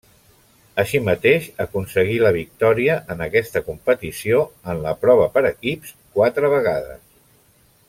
[0.83, 4.41] Així mateix aconseguí la victòria en aquesta competició
[4.75, 7.01] en la prova per equips quatre vegades.